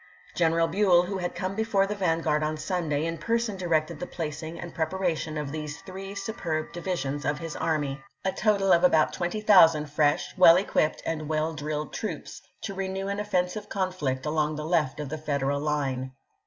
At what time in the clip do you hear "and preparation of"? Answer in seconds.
4.59-5.51